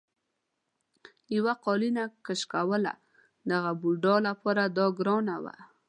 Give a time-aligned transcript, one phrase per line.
[1.35, 2.93] یوه قالینه کشوله
[3.47, 5.55] د هغه بوډا لپاره دا ګرانه وه.